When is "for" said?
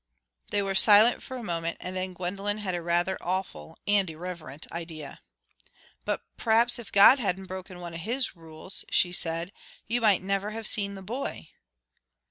1.21-1.37